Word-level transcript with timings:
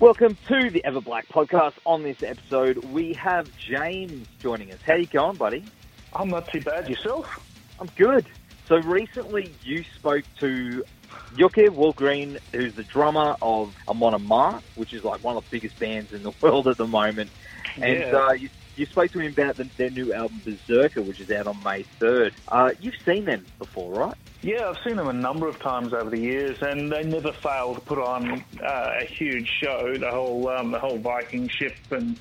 Welcome 0.00 0.36
to 0.46 0.70
the 0.70 0.84
Ever 0.84 1.00
Black 1.00 1.26
podcast. 1.28 1.72
On 1.84 2.02
this 2.04 2.22
episode, 2.22 2.76
we 2.92 3.14
have 3.14 3.48
James 3.56 4.28
joining 4.40 4.70
us. 4.70 4.78
How 4.86 4.94
you 4.94 5.06
going, 5.08 5.36
buddy? 5.36 5.64
I'm 6.12 6.30
not 6.30 6.48
too 6.48 6.60
bad. 6.60 6.88
Yourself? 6.88 7.26
I'm 7.80 7.90
good. 7.96 8.24
So 8.68 8.76
recently, 8.76 9.52
you 9.64 9.82
spoke 9.96 10.24
to 10.38 10.84
Jocke 11.36 11.68
Wallgren, 11.70 12.38
who's 12.52 12.74
the 12.76 12.84
drummer 12.84 13.36
of 13.42 13.74
Amon 13.88 14.14
Amarth, 14.14 14.62
which 14.76 14.92
is 14.94 15.02
like 15.02 15.24
one 15.24 15.36
of 15.36 15.42
the 15.44 15.50
biggest 15.50 15.78
bands 15.80 16.12
in 16.12 16.22
the 16.22 16.32
world 16.42 16.68
at 16.68 16.76
the 16.76 16.86
moment. 16.86 17.30
And 17.76 17.98
Yeah. 18.00 18.16
uh, 18.28 18.32
you, 18.32 18.50
you 18.76 18.86
spoke 18.86 19.10
to 19.12 19.18
him 19.18 19.32
about 19.32 19.56
the, 19.56 19.64
their 19.78 19.90
new 19.90 20.12
album 20.14 20.40
Berserker, 20.44 21.02
which 21.02 21.18
is 21.20 21.28
out 21.32 21.48
on 21.48 21.60
May 21.64 21.84
3rd. 22.00 22.32
Uh, 22.46 22.70
you've 22.80 22.94
seen 23.04 23.24
them 23.24 23.44
before, 23.58 23.92
right? 23.92 24.14
Yeah, 24.42 24.70
I've 24.70 24.76
seen 24.84 24.96
them 24.96 25.08
a 25.08 25.12
number 25.12 25.48
of 25.48 25.60
times 25.62 25.92
over 25.92 26.10
the 26.10 26.18
years, 26.18 26.56
and 26.60 26.92
they 26.92 27.02
never 27.02 27.32
fail 27.42 27.74
to 27.74 27.80
put 27.80 27.98
on 27.98 28.44
uh, 28.62 28.66
a 28.66 29.06
huge 29.18 29.48
show. 29.60 29.96
The 29.98 30.10
whole 30.10 30.48
um, 30.48 30.70
the 30.70 30.78
whole 30.78 31.00
Viking 31.00 31.48
ship 31.58 31.72
and 31.90 32.16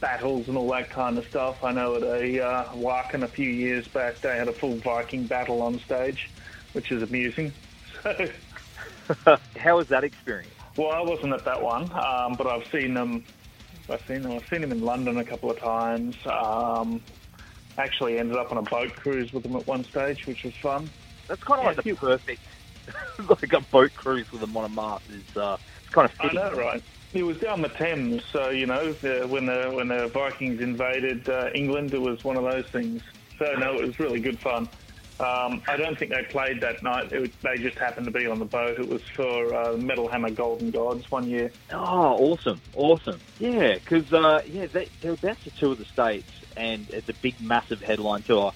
battles 0.00 0.44
and 0.48 0.58
all 0.58 0.68
that 0.72 0.94
kind 0.94 1.16
of 1.16 1.24
stuff. 1.30 1.56
I 1.62 1.72
know 1.72 1.96
at 1.96 2.02
a 2.02 2.38
uh, 2.44 2.76
Wacken 2.76 3.24
a 3.24 3.32
few 3.32 3.48
years 3.48 3.86
back, 3.94 4.20
they 4.22 4.36
had 4.38 4.48
a 4.48 4.58
full 4.60 4.78
Viking 4.84 5.26
battle 5.26 5.62
on 5.62 5.80
stage, 5.86 6.18
which 6.72 6.92
is 6.92 7.02
amusing. 7.02 7.54
So, 8.02 9.36
How 9.56 9.76
was 9.76 9.86
that 9.90 10.02
experience? 10.02 10.54
well, 10.76 10.88
I 10.88 11.00
wasn't 11.02 11.34
at 11.34 11.44
that 11.44 11.60
one, 11.60 11.84
um, 11.92 12.36
but 12.38 12.46
I've 12.46 12.62
seen 12.72 12.94
them. 12.94 13.24
I've 13.88 14.00
seen 14.08 14.22
them. 14.22 14.32
I've 14.32 14.48
seen 14.50 14.62
them 14.62 14.72
in 14.72 14.80
London 14.80 15.18
a 15.18 15.24
couple 15.24 15.50
of 15.50 15.60
times. 15.60 16.14
Um, 16.26 17.02
actually, 17.78 18.18
ended 18.18 18.36
up 18.38 18.50
on 18.50 18.58
a 18.58 18.62
boat 18.62 18.90
cruise 19.02 19.30
with 19.32 19.42
them 19.42 19.56
at 19.56 19.66
one 19.66 19.84
stage, 19.90 20.18
which 20.26 20.38
was 20.44 20.54
fun. 20.62 20.90
That's 21.28 21.42
kind 21.42 21.60
of 21.60 21.64
Yeah, 21.64 21.74
like 21.76 21.84
the 21.84 21.94
perfect, 21.94 22.44
like 23.30 23.52
a 23.52 23.66
boat 23.72 23.92
cruise 23.94 24.26
with 24.32 24.42
Amon 24.42 24.70
Amarth 24.70 25.00
is 25.08 25.24
uh, 25.36 25.56
it's 25.80 25.94
kind 25.94 26.06
of 26.06 26.12
I 26.20 26.32
know, 26.32 26.56
right? 26.56 26.82
It 27.12 27.22
was 27.22 27.36
down 27.38 27.62
the 27.62 27.68
Thames, 27.78 28.20
so 28.32 28.50
you 28.50 28.66
know 28.66 28.96
the, 29.00 29.26
when 29.28 29.46
the 29.46 29.70
when 29.72 29.88
the 29.88 30.10
Vikings 30.12 30.60
invaded 30.60 31.28
uh, 31.28 31.52
England, 31.54 31.94
it 31.94 31.98
was 31.98 32.18
one 32.24 32.36
of 32.36 32.42
those 32.44 32.64
things. 32.72 33.00
So 33.38 33.46
no, 33.58 33.80
it 33.80 33.86
was 33.86 33.94
really 33.98 34.20
good 34.20 34.38
fun. 34.42 34.68
Um, 35.20 35.62
I 35.68 35.76
don't 35.76 35.96
think 35.96 36.10
they 36.10 36.26
played 36.32 36.60
that 36.60 36.82
night. 36.82 37.12
It 37.12 37.20
was, 37.20 37.30
they 37.44 37.62
just 37.62 37.78
happened 37.78 38.06
to 38.06 38.12
be 38.12 38.26
on 38.26 38.40
the 38.40 38.44
boat. 38.44 38.80
It 38.80 38.88
was 38.88 39.00
for 39.14 39.54
uh, 39.54 39.76
Metal 39.76 40.10
Hammer 40.10 40.30
Golden 40.30 40.72
Gods 40.72 41.04
one 41.10 41.28
year. 41.28 41.52
Oh, 41.72 41.76
awesome, 42.36 42.62
awesome. 42.72 43.22
Yeah, 43.38 43.74
because 43.74 44.12
uh, 44.12 44.40
yeah, 44.44 44.66
they, 44.72 44.90
they're 45.00 45.12
about 45.12 45.36
to 45.44 45.52
tour 45.60 45.76
the 45.76 45.84
states, 45.92 46.28
and 46.56 46.88
it's 46.90 47.08
a 47.08 47.14
big, 47.22 47.40
massive 47.40 47.78
headline 47.80 48.24
tour. 48.26 48.54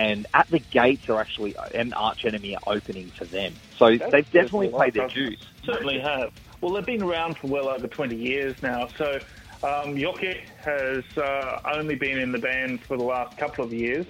And 0.00 0.26
At 0.32 0.48
the 0.48 0.60
Gates 0.60 1.10
are 1.10 1.20
actually 1.20 1.54
an 1.74 1.92
Arch 1.92 2.24
Enemy 2.24 2.56
are 2.56 2.74
opening 2.74 3.08
for 3.08 3.26
them, 3.26 3.52
so 3.76 3.98
That's 3.98 4.10
they've 4.10 4.32
definitely 4.32 4.70
played 4.70 4.94
their 4.94 5.08
dues. 5.08 5.46
Certainly 5.62 6.00
have. 6.00 6.32
Well, 6.62 6.72
they've 6.72 6.86
been 6.86 7.02
around 7.02 7.36
for 7.36 7.48
well 7.48 7.68
over 7.68 7.86
20 7.86 8.16
years 8.16 8.56
now. 8.62 8.88
So 8.96 9.18
um, 9.62 9.96
Jocke 9.96 10.38
has 10.64 11.04
uh, 11.18 11.60
only 11.70 11.96
been 11.96 12.18
in 12.18 12.32
the 12.32 12.38
band 12.38 12.80
for 12.84 12.96
the 12.96 13.02
last 13.02 13.36
couple 13.36 13.62
of 13.62 13.74
years. 13.74 14.06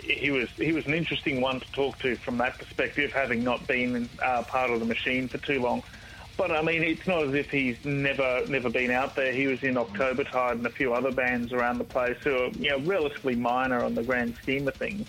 He 0.00 0.30
was 0.30 0.48
he 0.56 0.72
was 0.72 0.86
an 0.86 0.94
interesting 0.94 1.42
one 1.42 1.60
to 1.60 1.70
talk 1.72 1.98
to 1.98 2.16
from 2.16 2.38
that 2.38 2.58
perspective, 2.58 3.12
having 3.12 3.44
not 3.44 3.66
been 3.66 4.08
uh, 4.24 4.42
part 4.44 4.70
of 4.70 4.80
the 4.80 4.86
machine 4.86 5.28
for 5.28 5.36
too 5.36 5.60
long. 5.60 5.82
But 6.38 6.50
I 6.50 6.62
mean, 6.62 6.82
it's 6.82 7.06
not 7.06 7.28
as 7.28 7.34
if 7.34 7.50
he's 7.50 7.76
never 7.84 8.46
never 8.46 8.70
been 8.70 8.90
out 8.90 9.16
there. 9.16 9.32
He 9.32 9.46
was 9.46 9.62
in 9.62 9.76
October 9.76 10.24
Tide 10.24 10.56
and 10.56 10.66
a 10.66 10.70
few 10.70 10.94
other 10.94 11.10
bands 11.10 11.52
around 11.52 11.78
the 11.78 11.84
place 11.84 12.16
who 12.24 12.34
are 12.34 12.48
you 12.48 12.70
know 12.70 12.78
relatively 12.80 13.34
minor 13.34 13.82
on 13.82 13.94
the 13.94 14.02
grand 14.02 14.36
scheme 14.42 14.68
of 14.68 14.74
things, 14.74 15.06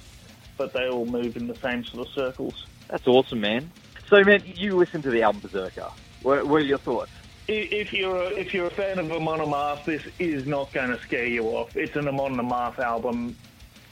but 0.58 0.74
they 0.74 0.88
all 0.88 1.06
move 1.06 1.38
in 1.38 1.48
the 1.48 1.56
same 1.56 1.84
sort 1.84 2.08
of 2.08 2.14
circles. 2.14 2.66
That's 2.90 3.08
awesome, 3.08 3.42
man. 3.42 3.72
So, 4.10 4.24
man, 4.24 4.44
you 4.46 4.78
listened 4.78 5.04
to 5.04 5.12
the 5.12 5.24
album 5.24 5.42
Berserker. 5.42 5.90
What, 6.22 6.48
what 6.48 6.62
are 6.62 6.66
your 6.66 6.78
thoughts? 6.78 7.12
If 7.48 7.94
you're 7.94 8.16
a, 8.16 8.28
if 8.28 8.54
you're 8.54 8.68
a 8.68 8.72
fan 8.72 9.00
of 9.00 9.12
Amon 9.12 9.40
Amarth, 9.40 9.86
this 9.86 10.02
is 10.20 10.46
not 10.46 10.72
going 10.74 10.90
to 10.90 11.00
scare 11.00 11.26
you 11.26 11.44
off. 11.46 11.76
It's 11.78 11.96
an 11.96 12.08
Amon 12.08 12.36
Amarth 12.36 12.80
album 12.80 13.38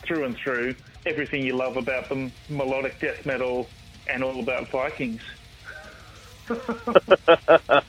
through 0.03 0.25
and 0.25 0.37
through. 0.37 0.75
Everything 1.05 1.45
you 1.45 1.55
love 1.55 1.77
about 1.77 2.09
them, 2.09 2.31
melodic 2.49 2.99
death 2.99 3.25
metal, 3.25 3.67
and 4.07 4.23
all 4.23 4.39
about 4.39 4.69
Vikings. 4.69 5.21
that 6.47 7.83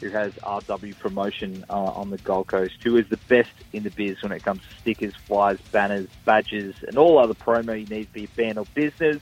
who 0.01 0.09
has 0.09 0.33
RW 0.33 0.97
Promotion 0.99 1.63
uh, 1.69 1.73
on 1.73 2.09
the 2.09 2.17
Gold 2.17 2.47
Coast, 2.47 2.73
who 2.83 2.97
is 2.97 3.07
the 3.07 3.19
best 3.29 3.51
in 3.71 3.83
the 3.83 3.91
biz 3.91 4.21
when 4.21 4.31
it 4.31 4.43
comes 4.43 4.61
to 4.61 4.67
stickers, 4.81 5.15
flyers, 5.15 5.61
banners, 5.71 6.09
badges, 6.25 6.75
and 6.87 6.97
all 6.97 7.19
other 7.19 7.33
promo 7.33 7.79
you 7.79 7.87
need 7.87 8.09
for 8.09 8.19
your 8.19 8.29
band 8.35 8.57
or 8.57 8.65
business. 8.73 9.21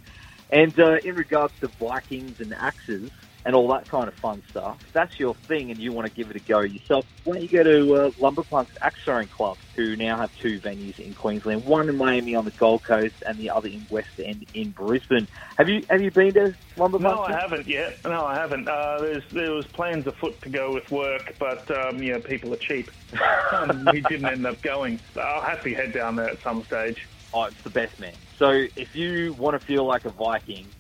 And 0.50 0.80
uh, 0.80 0.95
in 1.03 1.16
regards 1.16 1.53
to 1.62 1.68
Vikings 1.68 2.40
and 2.40 2.56
axes 2.56 3.12
and 3.45 3.55
all 3.55 3.67
that 3.69 3.89
kind 3.89 4.07
of 4.07 4.13
fun 4.21 4.41
stuff, 4.49 4.77
if 4.83 4.93
that's 4.93 5.11
your 5.19 5.35
thing 5.47 5.71
and 5.71 5.79
you 5.79 5.91
want 5.91 6.11
to 6.11 6.13
give 6.13 6.29
it 6.29 6.37
a 6.37 6.39
go 6.39 6.61
yourself, 6.61 7.05
why 7.23 7.35
don't 7.35 7.43
you 7.43 7.49
go 7.49 7.63
to 7.63 7.93
uh, 7.95 8.09
Lumberpunks 8.21 8.67
Axe 8.81 8.99
Throwing 9.05 9.29
Club, 9.29 9.57
who 9.75 9.95
now 9.95 10.19
have 10.19 10.29
two 10.41 10.59
venues 10.65 10.97
in 10.97 11.13
Queensland, 11.13 11.63
one 11.63 11.89
in 11.89 11.97
Miami 11.97 12.35
on 12.35 12.45
the 12.45 12.51
Gold 12.51 12.83
Coast 12.87 13.15
and 13.25 13.39
the 13.39 13.49
other 13.49 13.67
in 13.67 13.87
West 13.89 14.07
End 14.23 14.45
in 14.53 14.71
Brisbane. 14.71 15.27
Have 15.57 15.67
you 15.67 15.81
have 15.89 16.01
you 16.01 16.11
been 16.11 16.33
to 16.35 16.55
Lumberpunks? 16.77 17.01
No, 17.01 17.21
I 17.21 17.39
haven't 17.39 17.67
yet. 17.67 17.99
No, 18.05 18.25
I 18.25 18.35
haven't. 18.35 18.67
Uh, 18.67 18.99
there's 19.01 19.23
there 19.33 19.51
was 19.51 19.65
plans 19.75 20.05
afoot 20.07 20.41
to 20.43 20.49
go 20.49 20.73
with 20.73 20.83
work, 20.91 21.33
but 21.39 21.69
um, 21.73 22.01
you 22.01 22.13
know 22.13 22.21
people 22.21 22.53
are 22.53 22.59
cheap. 22.67 22.89
um, 23.51 23.85
we 23.91 24.01
didn't 24.09 24.25
end 24.25 24.45
up 24.45 24.61
going. 24.63 24.99
I'll 25.17 25.43
have 25.43 25.63
to 25.63 25.73
head 25.73 25.93
down 25.93 26.15
there 26.15 26.29
at 26.29 26.37
some 26.43 26.63
stage. 26.65 26.97
Oh, 27.33 27.45
it's 27.45 27.57
the 27.63 27.71
best, 27.71 27.97
man. 27.99 28.13
So 28.37 28.49
if 28.75 28.89
you 28.93 29.33
want 29.33 29.59
to 29.59 29.65
feel 29.65 29.87
like 29.87 30.05
a 30.05 30.11
Viking, 30.11 30.71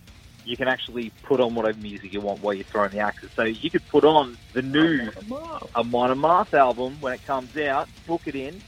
you 0.45 0.57
can 0.57 0.67
actually 0.67 1.11
put 1.23 1.39
on 1.39 1.55
whatever 1.55 1.77
music 1.79 2.13
you 2.13 2.21
want 2.21 2.41
while 2.41 2.53
you're 2.53 2.63
throwing 2.65 2.91
the 2.91 2.99
axes. 2.99 3.29
So 3.35 3.43
you 3.43 3.69
could 3.69 3.87
put 3.89 4.03
on 4.03 4.37
the 4.53 4.61
new 4.61 5.09
Amon 5.75 6.11
Amarth 6.11 6.53
album 6.53 6.97
when 6.99 7.13
it 7.13 7.25
comes 7.25 7.55
out, 7.57 7.87
book 8.07 8.21
it 8.25 8.35
in, 8.35 8.61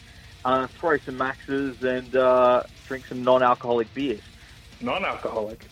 uh, 0.44 0.68
throw 0.80 0.98
some 1.00 1.22
axes 1.22 1.82
and 1.84 2.16
uh, 2.16 2.64
drink 2.88 3.06
some 3.08 3.24
non-alcoholic 3.24 3.94
beers. 3.94 4.22
Non-alcoholic. 4.82 5.66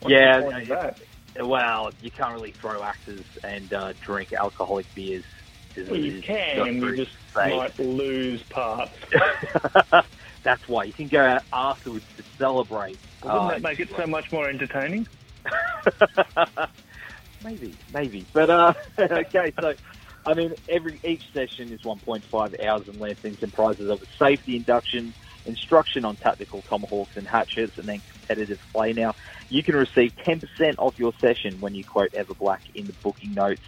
What's 0.00 0.12
Yeah? 0.14 0.92
Well, 1.40 1.92
you 2.02 2.10
can't 2.10 2.34
really 2.34 2.52
throw 2.52 2.82
axes 2.82 3.24
and 3.42 3.72
uh, 3.72 3.92
drink 4.02 4.32
alcoholic 4.32 4.86
beers. 4.94 5.24
Well, 5.76 5.96
you 5.96 6.20
can. 6.20 6.66
You 6.66 6.96
just 6.96 7.12
safe. 7.34 7.56
might 7.56 7.78
lose 7.78 8.42
parts. 8.44 8.92
That's 10.42 10.68
why 10.68 10.84
you 10.84 10.92
can 10.92 11.08
go 11.08 11.20
out 11.20 11.42
afterwards 11.52 12.04
to 12.16 12.22
celebrate. 12.36 12.98
Wouldn't 13.22 13.42
Uh, 13.42 13.48
that 13.50 13.62
make 13.62 13.80
it 13.80 13.88
so 13.96 14.06
much 14.06 14.30
more 14.32 14.48
entertaining? 14.48 15.06
maybe, 17.42 17.78
maybe. 17.92 18.26
But 18.32 18.50
uh, 18.50 18.72
okay, 19.00 19.52
so 19.58 19.72
I 20.24 20.34
mean, 20.34 20.52
every 20.68 21.00
each 21.04 21.22
session 21.32 21.72
is 21.72 21.80
1.5 21.84 22.64
hours 22.64 22.84
in 22.88 22.98
length 22.98 23.24
and 23.24 23.38
comprises 23.38 23.90
of 23.90 24.00
a 24.02 24.24
safety 24.24 24.56
induction, 24.56 25.14
instruction 25.46 26.04
on 26.04 26.16
tactical 26.16 26.62
tomahawks 26.68 27.12
and 27.16 27.26
hatchets, 27.26 27.74
and 27.76 27.88
then 27.88 28.02
competitive 28.10 28.58
play. 28.72 28.92
Now, 28.92 29.14
you 29.48 29.62
can 29.64 29.74
receive 29.74 30.12
10% 30.28 30.42
off 30.78 30.94
your 30.96 31.12
session 31.20 31.60
when 31.60 31.74
you 31.74 31.84
quote 31.84 32.10
Everblack 32.12 32.60
in 32.74 32.86
the 32.86 32.94
booking 33.02 33.34
notes. 33.34 33.62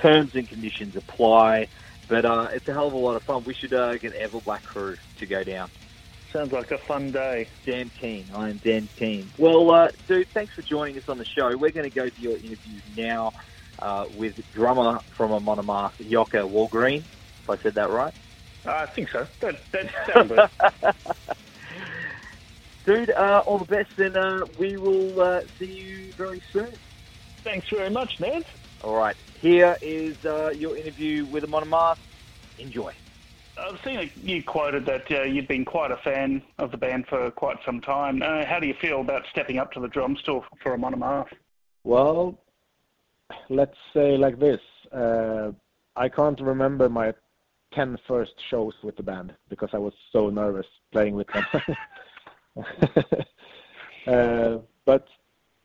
Terms 0.00 0.30
and 0.34 0.48
conditions 0.48 0.94
apply. 0.96 1.68
But 2.08 2.24
uh, 2.24 2.48
it's 2.54 2.66
a 2.66 2.72
hell 2.72 2.88
of 2.88 2.92
a 2.94 2.96
lot 2.96 3.16
of 3.16 3.22
fun. 3.22 3.44
We 3.44 3.54
should 3.54 3.72
uh, 3.72 3.98
get 3.98 4.12
Ever 4.14 4.40
Black 4.40 4.64
Crew 4.64 4.96
to 5.18 5.26
go 5.26 5.44
down. 5.44 5.68
Sounds 6.32 6.52
like 6.52 6.70
a 6.70 6.78
fun 6.78 7.10
day. 7.10 7.48
Dan 7.66 7.90
keen. 8.00 8.26
I 8.32 8.50
am 8.50 8.58
Dan 8.58 8.88
keen. 8.96 9.28
Well, 9.36 9.70
uh, 9.70 9.88
dude, 10.06 10.28
thanks 10.28 10.54
for 10.54 10.62
joining 10.62 10.96
us 10.96 11.08
on 11.08 11.18
the 11.18 11.24
show. 11.24 11.56
We're 11.56 11.72
going 11.72 11.90
to 11.90 11.94
go 11.94 12.08
to 12.08 12.20
your 12.20 12.36
interview 12.36 12.80
now 12.96 13.32
uh, 13.80 14.06
with 14.16 14.40
drummer 14.52 15.00
from 15.16 15.32
Amon 15.32 15.58
Amarth, 15.58 15.92
Jocke 16.08 16.48
Wallgren. 16.48 16.98
If 16.98 17.50
I 17.50 17.56
said 17.56 17.74
that 17.74 17.90
right. 17.90 18.14
Uh, 18.64 18.70
I 18.70 18.86
think 18.86 19.08
so. 19.08 19.26
That, 19.40 19.58
that. 19.72 20.50
Dude, 22.86 23.10
uh, 23.10 23.42
all 23.44 23.58
the 23.58 23.64
best, 23.64 23.98
and 23.98 24.16
uh, 24.16 24.46
we 24.58 24.76
will 24.76 25.20
uh, 25.20 25.40
see 25.58 25.66
you 25.66 26.12
very 26.12 26.42
soon. 26.52 26.72
Thanks 27.42 27.68
very 27.68 27.90
much, 27.90 28.20
Ned. 28.20 28.44
All 28.82 28.96
right, 28.96 29.16
here 29.40 29.76
is 29.82 30.24
uh, 30.24 30.50
your 30.50 30.76
interview 30.76 31.24
with 31.26 31.44
Amon 31.44 31.64
Amarth. 31.64 31.98
Enjoy. 32.58 32.92
I've 33.60 33.80
seen 33.84 34.10
you 34.22 34.42
quoted 34.42 34.86
that 34.86 35.10
uh, 35.10 35.22
you've 35.22 35.48
been 35.48 35.64
quite 35.64 35.90
a 35.90 35.96
fan 35.98 36.42
of 36.58 36.70
the 36.70 36.76
band 36.76 37.06
for 37.08 37.30
quite 37.30 37.58
some 37.64 37.80
time. 37.80 38.22
Uh, 38.22 38.44
how 38.44 38.58
do 38.58 38.66
you 38.66 38.74
feel 38.80 39.00
about 39.00 39.24
stepping 39.30 39.58
up 39.58 39.72
to 39.72 39.80
the 39.80 39.88
drum 39.88 40.16
store 40.16 40.44
for 40.62 40.72
Amon 40.72 40.94
Amarth? 40.94 41.28
Well, 41.84 42.38
let's 43.48 43.76
say 43.92 44.16
like 44.16 44.38
this. 44.38 44.60
Uh, 44.92 45.52
I 45.96 46.08
can't 46.08 46.40
remember 46.40 46.88
my 46.88 47.12
10 47.74 47.98
first 48.08 48.32
shows 48.48 48.74
with 48.82 48.96
the 48.96 49.02
band 49.02 49.34
because 49.48 49.70
I 49.72 49.78
was 49.78 49.92
so 50.12 50.30
nervous 50.30 50.66
playing 50.92 51.14
with 51.14 51.28
them. 51.28 51.46
uh, 54.06 54.58
but 54.84 55.06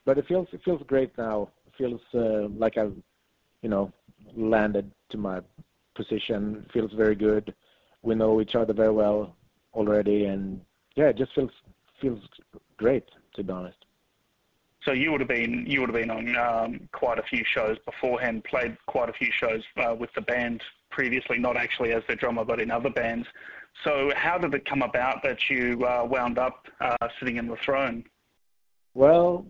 but 0.06 0.18
it 0.18 0.28
feels 0.28 0.48
it 0.52 0.62
feels 0.64 0.82
great 0.86 1.18
now. 1.18 1.50
It 1.66 1.74
feels 1.78 2.02
uh, 2.14 2.50
like 2.58 2.78
I've 2.78 2.96
you 3.62 3.70
know 3.70 3.92
landed 4.36 4.92
to 5.10 5.18
my 5.18 5.42
position. 5.96 6.64
It 6.66 6.72
feels 6.72 6.92
very 6.94 7.16
good. 7.16 7.54
We 8.06 8.16
know 8.16 8.40
each 8.40 8.56
other 8.56 8.74
very 8.74 8.92
well 8.92 9.36
already, 9.74 10.26
and 10.26 10.62
yeah, 10.96 11.06
it 11.06 11.18
just 11.18 11.34
feels 11.34 11.52
feels 12.02 12.20
great 12.78 13.06
to 13.36 13.44
be 13.44 13.52
honest. 13.52 13.78
So 14.84 14.92
you 14.92 15.12
would 15.12 15.22
have 15.22 15.30
been 15.30 15.66
you 15.68 15.82
would 15.82 15.90
have 15.90 16.00
been 16.00 16.12
on 16.12 16.38
um, 16.38 16.90
quite 16.94 17.18
a 17.18 17.24
few 17.24 17.44
shows 17.44 17.78
beforehand, 17.86 18.44
played 18.44 18.78
quite 18.86 19.10
a 19.10 19.14
few 19.14 19.32
shows 19.32 19.64
uh, 19.78 19.96
with 19.96 20.12
the 20.14 20.22
band 20.22 20.62
previously, 20.92 21.40
not 21.40 21.58
actually 21.58 21.92
as 21.92 22.04
the 22.08 22.16
drummer, 22.16 22.46
but 22.46 22.62
in 22.62 22.72
other 22.72 22.92
bands. 22.92 23.28
So 23.84 24.12
how 24.16 24.38
did 24.38 24.54
it 24.54 24.66
come 24.66 24.84
about 24.84 25.22
that 25.24 25.38
you 25.50 25.84
uh, 25.84 26.06
wound 26.10 26.38
up 26.38 26.68
uh, 26.80 27.08
sitting 27.20 27.38
in 27.38 27.48
the 27.48 27.58
throne? 27.66 28.06
Well, 28.94 29.46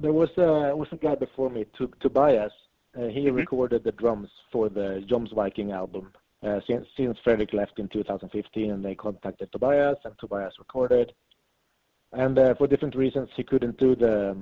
there 0.00 0.12
was 0.12 0.30
a 0.38 0.74
was 0.74 0.88
a 0.92 0.96
guy 0.96 1.14
before 1.14 1.50
me, 1.50 1.66
Tobias. 2.00 2.52
Uh, 2.96 3.06
he 3.06 3.26
mm-hmm. 3.26 3.36
recorded 3.36 3.84
the 3.84 3.92
drums 3.92 4.28
for 4.50 4.68
the 4.68 5.04
Jomsviking 5.08 5.72
album. 5.72 6.12
Uh, 6.42 6.58
since, 6.66 6.86
since 6.96 7.18
left 7.52 7.78
in 7.78 7.86
2015, 7.88 8.70
and 8.70 8.82
they 8.82 8.94
contacted 8.94 9.52
Tobias, 9.52 9.98
and 10.04 10.14
Tobias 10.18 10.54
recorded. 10.58 11.12
And 12.12 12.38
uh, 12.38 12.54
for 12.54 12.66
different 12.66 12.94
reasons, 12.94 13.28
he 13.36 13.44
couldn't 13.44 13.78
do 13.78 13.94
the 13.94 14.36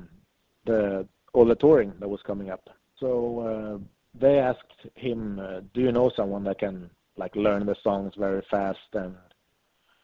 the 0.65 1.09
all 1.33 1.45
the 1.45 1.57
touring 1.57 1.93
that 1.99 2.09
was 2.09 2.21
coming 2.23 2.51
up. 2.51 2.71
So 3.01 3.41
uh, 3.41 3.79
they 4.15 4.39
asked 4.39 4.87
him, 4.95 5.41
"Do 5.75 5.81
you 5.81 5.91
know 5.91 6.11
someone 6.15 6.45
that 6.45 6.61
can 6.61 6.89
like 7.17 7.35
learn 7.35 7.67
the 7.67 7.75
songs 7.83 8.13
very 8.17 8.43
fast 8.49 8.89
and 8.93 9.17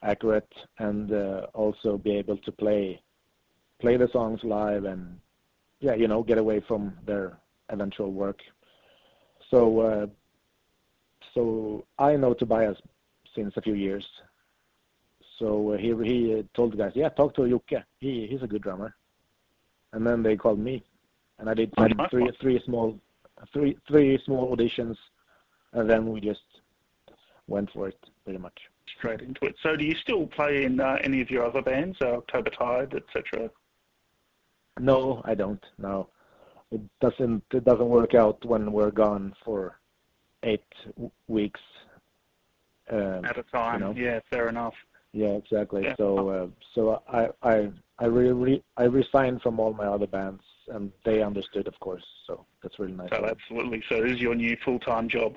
accurate, 0.03 0.53
and 0.79 1.13
also 1.55 1.97
be 1.97 2.17
able 2.17 2.39
to 2.39 2.53
play 2.53 3.01
play 3.81 3.97
the 3.97 4.09
songs 4.09 4.41
live 4.43 4.85
and 4.85 5.21
yeah, 5.81 5.95
you 5.95 6.09
know, 6.09 6.23
get 6.23 6.39
away 6.39 6.61
from 6.67 6.97
their 7.07 7.39
eventual 7.69 8.11
work. 8.11 8.41
So 9.51 10.11
so 11.35 11.85
I 11.99 12.17
know 12.17 12.33
Tobias 12.35 12.79
since 13.35 13.53
a 13.57 13.63
few 13.63 13.75
years. 13.75 14.07
So 15.39 15.73
uh, 15.73 15.77
he 15.77 15.89
he 16.05 16.45
told 16.55 16.73
the 16.73 16.77
guys, 16.77 16.93
yeah, 16.95 17.09
talk 17.09 17.35
to 17.35 17.43
Jocke. 17.43 17.83
He 17.99 18.27
he's 18.31 18.43
a 18.43 18.47
good 18.47 18.63
drummer. 18.63 18.95
And 19.93 20.07
then 20.07 20.23
they 20.23 20.37
called 20.37 20.59
me, 20.59 20.85
and 21.39 21.49
I 21.49 21.55
did 21.55 21.73
three 22.11 22.31
three 22.41 22.63
small 22.65 22.99
three 23.53 23.77
three 23.89 24.21
small 24.25 24.57
auditions, 24.57 24.97
and 25.73 25.89
then 25.89 26.11
we 26.11 26.21
just 26.21 26.41
went 27.47 27.71
for 27.73 27.89
it 27.89 27.99
pretty 28.25 28.39
much. 28.39 28.59
Straight 28.99 29.21
into 29.21 29.47
it. 29.47 29.57
So, 29.63 29.77
do 29.77 29.85
you 29.85 29.95
still 29.95 30.27
play 30.27 30.65
in 30.65 30.81
uh, 30.81 30.99
any 31.03 31.21
of 31.21 31.31
your 31.31 31.45
other 31.45 31.63
bands, 31.63 31.97
uh, 32.03 32.17
October 32.19 32.51
Tide, 32.51 32.95
etc.? 32.95 33.51
No, 34.79 35.23
I 35.25 35.35
don't. 35.35 35.65
No, 35.79 36.09
it 36.71 36.81
doesn't. 37.01 37.43
It 37.53 37.65
doesn't 37.65 37.89
work 37.89 38.15
out 38.15 38.45
when 38.45 38.73
we're 38.73 38.91
gone 38.91 39.35
eight 40.45 41.11
weeks 41.29 41.61
um, 42.91 43.25
at 43.25 43.39
a 43.39 43.43
time. 43.45 43.81
You 43.81 43.87
know? 43.87 43.95
Yeah, 43.97 44.21
fair 44.31 44.49
enough. 44.49 44.75
Yeah, 45.13 45.29
exactly. 45.29 45.85
Yeah. 45.85 45.95
So, 45.97 46.29
uh, 46.29 46.47
so 46.75 47.03
I, 47.09 47.29
I, 47.43 47.71
I 47.99 48.07
really, 48.07 48.63
I 48.77 48.85
resigned 48.85 49.43
from 49.43 49.61
all 49.61 49.73
my 49.73 49.87
other 49.87 50.09
bands, 50.09 50.43
and 50.69 50.91
they 51.05 51.23
understood, 51.23 51.69
of 51.69 51.79
course. 51.79 52.03
So 52.27 52.45
that's 52.63 52.79
really 52.79 52.95
nice. 52.95 53.11
So 53.11 53.25
absolutely. 53.25 53.83
So 53.89 54.03
this 54.03 54.13
is 54.13 54.21
your 54.21 54.35
new 54.35 54.57
full-time 54.65 55.09
job. 55.09 55.37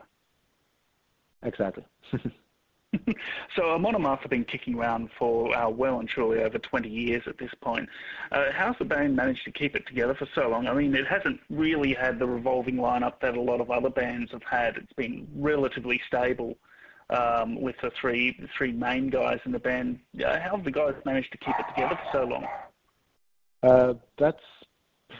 Exactly. 1.43 1.85
so 3.55 3.71
Amon 3.71 3.95
Amarth 3.95 4.19
have 4.19 4.29
been 4.29 4.45
kicking 4.45 4.75
around 4.75 5.09
for 5.17 5.55
uh, 5.55 5.69
well 5.69 5.99
and 5.99 6.07
truly 6.07 6.41
over 6.41 6.57
20 6.57 6.87
years 6.87 7.23
at 7.27 7.37
this 7.37 7.51
point. 7.61 7.89
Uh, 8.31 8.45
how's 8.53 8.77
the 8.79 8.85
band 8.85 9.15
managed 9.15 9.43
to 9.45 9.51
keep 9.51 9.75
it 9.75 9.85
together 9.85 10.15
for 10.15 10.27
so 10.33 10.47
long? 10.49 10.67
I 10.67 10.73
mean, 10.73 10.95
it 10.95 11.05
hasn't 11.05 11.39
really 11.49 11.93
had 11.93 12.19
the 12.19 12.27
revolving 12.27 12.75
lineup 12.75 13.19
that 13.21 13.35
a 13.35 13.41
lot 13.41 13.59
of 13.59 13.71
other 13.71 13.89
bands 13.89 14.31
have 14.31 14.43
had. 14.43 14.77
It's 14.77 14.93
been 14.93 15.27
relatively 15.35 15.99
stable 16.07 16.57
um, 17.09 17.59
with 17.61 17.75
the 17.81 17.91
three 17.99 18.37
three 18.57 18.71
main 18.71 19.09
guys 19.09 19.39
in 19.45 19.51
the 19.51 19.59
band. 19.59 19.99
Uh, 20.23 20.39
how 20.39 20.55
have 20.55 20.63
the 20.63 20.71
guys 20.71 20.93
managed 21.05 21.31
to 21.31 21.37
keep 21.37 21.55
it 21.59 21.65
together 21.75 21.99
for 22.03 22.19
so 22.19 22.23
long? 22.25 22.47
Uh, 23.63 23.93
that's 24.17 24.43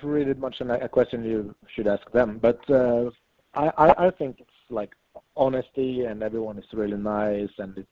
pretty 0.02 0.34
much 0.34 0.62
a 0.62 0.90
question 0.90 1.24
you 1.24 1.56
should 1.74 1.88
ask 1.88 2.10
them. 2.12 2.40
But 2.42 2.60
uh, 2.70 3.10
I, 3.54 3.72
I, 3.78 4.08
I 4.08 4.10
think 4.12 4.40
it's 4.40 4.50
like 4.70 4.94
honesty 5.38 6.06
and 6.06 6.24
everyone 6.24 6.58
is 6.58 6.66
really 6.74 6.98
nice 6.98 7.50
and 7.58 7.78
it's 7.78 7.88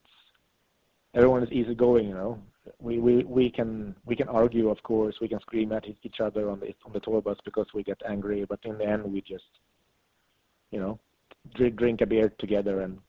everyone 1.15 1.43
is 1.43 1.51
easygoing. 1.51 2.09
You 2.09 2.13
know, 2.13 2.41
we, 2.79 2.99
we 2.99 3.23
we 3.23 3.49
can 3.49 3.95
we 4.05 4.15
can 4.15 4.27
argue, 4.27 4.69
of 4.69 4.81
course, 4.83 5.15
we 5.21 5.27
can 5.27 5.39
scream 5.39 5.71
at 5.71 5.85
each 6.03 6.19
other 6.19 6.49
on 6.49 6.59
the 6.59 6.73
on 6.85 6.93
the 6.93 6.99
tour 6.99 7.21
bus 7.21 7.37
because 7.45 7.67
we 7.73 7.83
get 7.83 8.01
angry. 8.07 8.45
But 8.47 8.59
in 8.63 8.77
the 8.77 8.85
end, 8.85 9.03
we 9.11 9.21
just 9.21 9.43
you 10.71 10.79
know 10.79 10.99
drink 11.55 11.75
drink 11.77 12.01
a 12.01 12.05
beer 12.05 12.31
together 12.39 12.81
and 12.81 12.99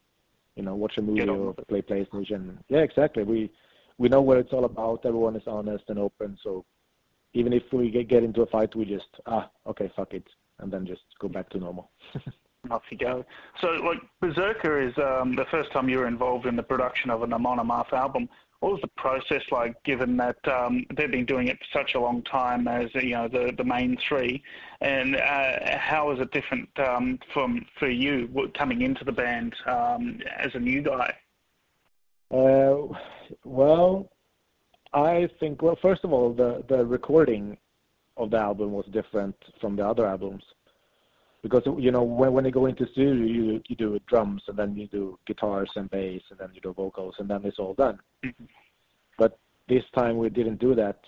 you 0.54 0.62
know 0.62 0.74
watch 0.74 0.96
a 0.98 1.02
movie 1.02 1.28
or 1.28 1.54
play 1.68 1.82
PlayStation. 1.82 2.58
Yeah, 2.68 2.78
exactly. 2.78 3.24
We 3.24 3.50
we 3.98 4.08
know 4.08 4.22
what 4.22 4.38
it's 4.38 4.52
all 4.52 4.64
about. 4.64 5.04
Everyone 5.04 5.36
is 5.36 5.46
honest 5.46 5.84
and 5.88 5.98
open. 5.98 6.38
So 6.42 6.64
even 7.32 7.52
if 7.52 7.64
we 7.72 7.90
get, 7.90 8.08
get 8.08 8.22
into 8.22 8.42
a 8.42 8.46
fight, 8.46 8.74
we 8.74 8.84
just 8.84 9.08
ah 9.26 9.50
okay 9.66 9.90
fuck 9.96 10.14
it, 10.14 10.24
and 10.60 10.72
then 10.72 10.86
just 10.86 11.02
go 11.18 11.28
back 11.28 11.50
to 11.50 11.58
normal. 11.58 11.90
off 12.72 12.82
you 12.90 12.98
go. 12.98 13.24
So, 13.60 13.68
like 13.68 13.98
Berserker 14.20 14.80
is 14.80 14.96
um, 14.98 15.36
the 15.36 15.46
first 15.50 15.72
time 15.72 15.88
you 15.88 15.98
were 15.98 16.06
involved 16.06 16.46
in 16.46 16.56
the 16.56 16.62
production 16.62 17.10
of 17.10 17.22
an 17.22 17.32
Amon 17.32 17.58
Amarth 17.58 17.92
album. 17.92 18.28
What 18.60 18.72
was 18.72 18.80
the 18.80 18.88
process 18.96 19.42
like, 19.50 19.82
given 19.84 20.16
that 20.16 20.36
um, 20.48 20.86
they've 20.96 21.10
been 21.10 21.26
doing 21.26 21.48
it 21.48 21.58
for 21.58 21.80
such 21.80 21.94
a 21.94 22.00
long 22.00 22.22
time 22.22 22.66
as 22.66 22.88
you 22.94 23.10
know 23.10 23.28
the 23.28 23.52
the 23.56 23.64
main 23.64 23.98
three, 24.08 24.42
and 24.80 25.16
uh, 25.16 25.78
how 25.78 26.10
is 26.12 26.20
it 26.20 26.30
different 26.32 26.68
um, 26.78 27.18
from 27.32 27.66
for 27.78 27.88
you 27.88 28.28
coming 28.56 28.82
into 28.82 29.04
the 29.04 29.12
band 29.12 29.54
um, 29.66 30.20
as 30.38 30.54
a 30.54 30.58
new 30.58 30.82
guy? 30.82 31.14
Uh, 32.30 32.88
well, 33.44 34.10
I 34.92 35.28
think, 35.38 35.62
well, 35.62 35.78
first 35.80 36.04
of 36.04 36.12
all, 36.12 36.32
the, 36.32 36.64
the 36.68 36.84
recording 36.84 37.56
of 38.16 38.30
the 38.30 38.38
album 38.38 38.72
was 38.72 38.86
different 38.86 39.36
from 39.60 39.76
the 39.76 39.86
other 39.86 40.06
albums. 40.06 40.42
Because, 41.42 41.62
you 41.78 41.92
know, 41.92 42.02
when, 42.02 42.32
when 42.32 42.44
you 42.44 42.50
go 42.50 42.66
into 42.66 42.86
studio, 42.92 43.14
you, 43.14 43.62
you 43.68 43.76
do 43.76 44.00
drums 44.08 44.42
and 44.48 44.56
then 44.56 44.74
you 44.74 44.88
do 44.88 45.18
guitars 45.26 45.70
and 45.76 45.90
bass 45.90 46.22
and 46.30 46.38
then 46.38 46.50
you 46.52 46.60
do 46.60 46.72
vocals 46.72 47.14
and 47.18 47.28
then 47.28 47.44
it's 47.44 47.58
all 47.58 47.74
done. 47.74 47.98
Mm-hmm. 48.24 48.44
But 49.18 49.38
this 49.68 49.84
time 49.94 50.16
we 50.16 50.28
didn't 50.28 50.58
do 50.58 50.74
that. 50.74 50.98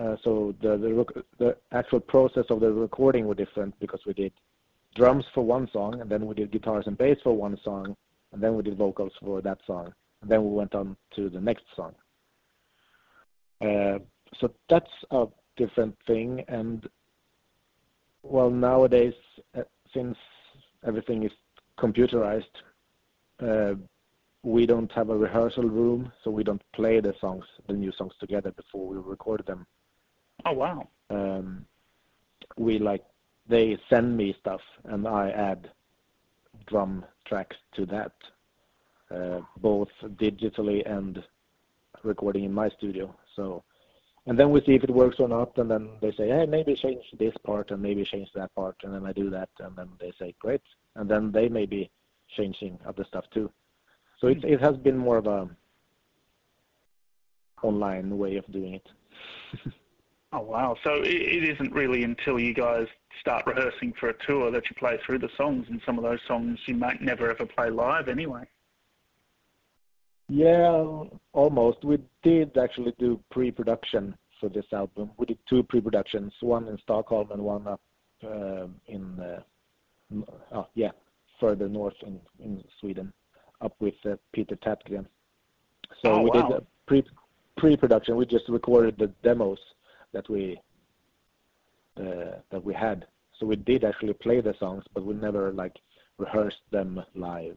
Uh, 0.00 0.16
so 0.22 0.54
the, 0.60 0.76
the 0.76 1.24
the 1.38 1.56
actual 1.72 2.00
process 2.00 2.44
of 2.50 2.60
the 2.60 2.70
recording 2.70 3.26
were 3.26 3.34
different 3.34 3.78
because 3.80 4.00
we 4.06 4.12
did 4.12 4.32
drums 4.94 5.24
for 5.34 5.42
one 5.42 5.68
song 5.72 6.00
and 6.00 6.10
then 6.10 6.26
we 6.26 6.34
did 6.34 6.50
guitars 6.50 6.84
and 6.86 6.98
bass 6.98 7.16
for 7.22 7.34
one 7.34 7.58
song 7.64 7.96
and 8.32 8.42
then 8.42 8.54
we 8.54 8.62
did 8.62 8.76
vocals 8.76 9.12
for 9.20 9.40
that 9.40 9.58
song 9.66 9.92
and 10.20 10.30
then 10.30 10.42
we 10.44 10.50
went 10.50 10.74
on 10.74 10.96
to 11.14 11.30
the 11.30 11.40
next 11.40 11.64
song. 11.74 11.94
Uh, 13.60 13.98
so 14.40 14.52
that's 14.68 14.90
a 15.10 15.26
different 15.56 15.96
thing. 16.06 16.44
And 16.48 16.86
well, 18.30 18.50
nowadays, 18.50 19.14
uh, 19.56 19.62
since 19.94 20.16
everything 20.86 21.22
is 21.24 21.32
computerized, 21.78 22.54
uh, 23.40 23.74
we 24.42 24.66
don't 24.66 24.92
have 24.92 25.10
a 25.10 25.16
rehearsal 25.16 25.64
room, 25.64 26.12
so 26.22 26.30
we 26.30 26.44
don't 26.44 26.62
play 26.72 27.00
the 27.00 27.14
songs, 27.20 27.44
the 27.66 27.72
new 27.74 27.92
songs 27.92 28.14
together 28.20 28.52
before 28.52 28.86
we 28.88 28.96
record 28.98 29.44
them. 29.46 29.66
Oh 30.44 30.52
wow! 30.52 30.88
Um, 31.10 31.66
we 32.56 32.78
like 32.78 33.04
they 33.48 33.78
send 33.90 34.16
me 34.16 34.36
stuff, 34.40 34.60
and 34.84 35.06
I 35.06 35.30
add 35.30 35.70
drum 36.66 37.04
tracks 37.26 37.56
to 37.76 37.86
that. 37.86 38.12
uh, 39.10 39.40
both 39.58 39.88
digitally 40.16 40.88
and 40.90 41.22
recording 42.02 42.44
in 42.44 42.52
my 42.52 42.68
studio. 42.70 43.14
So, 43.34 43.62
and 44.26 44.38
then 44.38 44.50
we 44.50 44.60
see 44.62 44.74
if 44.74 44.82
it 44.84 44.90
works 44.90 45.20
or 45.20 45.28
not, 45.28 45.56
and 45.56 45.70
then 45.70 45.88
they 46.00 46.10
say, 46.12 46.28
hey, 46.28 46.46
maybe 46.46 46.74
change 46.74 47.04
this 47.18 47.34
part 47.44 47.70
and 47.70 47.80
maybe 47.80 48.04
change 48.04 48.28
that 48.34 48.54
part, 48.54 48.76
and 48.82 48.92
then 48.92 49.06
I 49.06 49.12
do 49.12 49.30
that, 49.30 49.48
and 49.60 49.76
then 49.76 49.88
they 50.00 50.12
say, 50.18 50.34
great, 50.40 50.62
and 50.96 51.08
then 51.08 51.30
they 51.30 51.48
may 51.48 51.66
be 51.66 51.90
changing 52.36 52.78
other 52.84 53.04
stuff 53.04 53.24
too. 53.32 53.50
So 54.20 54.28
it 54.28 54.44
it 54.44 54.60
has 54.60 54.76
been 54.76 54.96
more 54.96 55.18
of 55.18 55.26
a 55.26 55.48
online 57.62 58.18
way 58.18 58.36
of 58.36 58.50
doing 58.52 58.74
it. 58.74 58.88
oh 60.32 60.40
wow! 60.40 60.76
So 60.82 60.94
it, 60.94 61.06
it 61.06 61.44
isn't 61.54 61.72
really 61.72 62.02
until 62.02 62.40
you 62.40 62.54
guys 62.54 62.86
start 63.20 63.46
rehearsing 63.46 63.92
for 63.98 64.08
a 64.08 64.26
tour 64.26 64.50
that 64.50 64.68
you 64.68 64.76
play 64.76 64.98
through 65.04 65.20
the 65.20 65.30
songs, 65.36 65.66
and 65.68 65.80
some 65.86 65.98
of 65.98 66.04
those 66.04 66.20
songs 66.26 66.58
you 66.66 66.74
might 66.74 67.00
never 67.00 67.30
ever 67.30 67.46
play 67.46 67.70
live 67.70 68.08
anyway. 68.08 68.44
Yeah, 70.28 71.04
almost. 71.32 71.84
We 71.84 71.98
did 72.22 72.56
actually 72.58 72.94
do 72.98 73.20
pre-production 73.30 74.16
for 74.40 74.48
this 74.48 74.66
album. 74.72 75.10
We 75.16 75.26
did 75.26 75.38
two 75.48 75.62
pre-productions, 75.62 76.32
one 76.40 76.66
in 76.68 76.78
Stockholm 76.78 77.30
and 77.30 77.42
one 77.42 77.66
up 77.68 77.80
uh, 78.24 78.66
in, 78.86 79.20
uh, 79.20 79.40
oh, 80.52 80.66
yeah, 80.74 80.90
further 81.40 81.68
north 81.68 81.94
in, 82.02 82.20
in 82.42 82.62
Sweden, 82.80 83.12
up 83.60 83.74
with 83.78 83.94
uh, 84.04 84.16
Peter 84.32 84.56
Tägtgren. 84.56 85.06
So 86.02 86.12
oh, 86.12 86.22
we 86.22 86.30
wow. 86.30 86.48
did 86.48 86.66
pre 86.86 87.04
pre-production. 87.56 88.16
We 88.16 88.26
just 88.26 88.48
recorded 88.48 88.98
the 88.98 89.06
demos 89.22 89.58
that 90.12 90.28
we 90.28 90.60
uh, 91.98 92.38
that 92.50 92.62
we 92.62 92.74
had. 92.74 93.06
So 93.38 93.46
we 93.46 93.56
did 93.56 93.84
actually 93.84 94.14
play 94.14 94.40
the 94.40 94.54
songs, 94.58 94.84
but 94.92 95.04
we 95.04 95.14
never 95.14 95.52
like 95.52 95.76
rehearsed 96.18 96.62
them 96.70 97.02
live, 97.14 97.56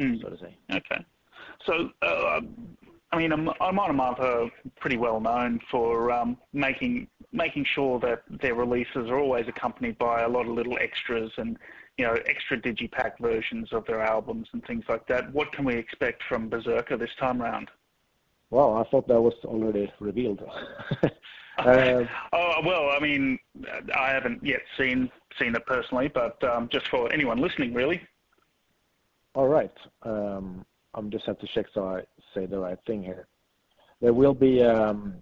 mm. 0.00 0.20
so 0.22 0.30
to 0.30 0.38
say. 0.38 0.56
Okay. 0.72 1.04
So, 1.64 1.90
uh, 2.02 2.40
I 3.12 3.18
mean, 3.18 3.32
Amon 3.32 3.54
Amarth 3.60 4.20
are 4.20 4.50
pretty 4.80 4.96
well 4.96 5.20
known 5.20 5.60
for 5.70 6.10
um, 6.10 6.36
making 6.52 7.08
making 7.32 7.64
sure 7.64 8.00
that 8.00 8.22
their 8.40 8.54
releases 8.54 9.08
are 9.08 9.18
always 9.18 9.46
accompanied 9.48 9.98
by 9.98 10.22
a 10.22 10.28
lot 10.28 10.46
of 10.46 10.52
little 10.52 10.78
extras 10.78 11.30
and 11.36 11.58
you 11.98 12.04
know 12.04 12.14
extra 12.26 12.58
digipack 12.60 13.12
versions 13.20 13.72
of 13.72 13.86
their 13.86 14.02
albums 14.02 14.48
and 14.52 14.64
things 14.66 14.84
like 14.88 15.06
that. 15.06 15.32
What 15.32 15.52
can 15.52 15.64
we 15.64 15.74
expect 15.74 16.22
from 16.28 16.48
Berserker 16.48 16.96
this 16.96 17.14
time 17.18 17.40
round? 17.40 17.70
Well, 18.50 18.76
I 18.76 18.84
thought 18.90 19.08
that 19.08 19.20
was 19.20 19.34
already 19.44 19.92
revealed. 19.98 20.42
uh, 21.02 21.08
oh 22.32 22.54
well, 22.64 22.90
I 22.90 22.98
mean, 23.00 23.38
I 23.96 24.10
haven't 24.10 24.44
yet 24.44 24.60
seen 24.78 25.10
seen 25.38 25.54
it 25.54 25.64
personally, 25.66 26.08
but 26.08 26.42
um, 26.44 26.68
just 26.70 26.88
for 26.88 27.12
anyone 27.12 27.38
listening, 27.38 27.72
really. 27.72 28.02
All 29.34 29.48
right. 29.48 29.72
Um, 30.02 30.64
I'm 30.96 31.10
just 31.10 31.26
have 31.26 31.38
to 31.38 31.46
check 31.54 31.66
so 31.74 31.86
I 31.86 32.02
say 32.34 32.46
the 32.46 32.58
right 32.58 32.78
thing 32.86 33.02
here. 33.02 33.28
There 34.00 34.14
will 34.14 34.34
be 34.34 34.62
um, 34.62 35.14